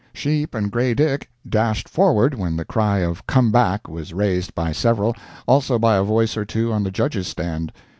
[0.15, 4.71] "Sheep" and "Grey Dick" dashed forward, when the cry of "Come back!" was raised by
[4.71, 7.71] several, also by a voice or two on the Judges' stand.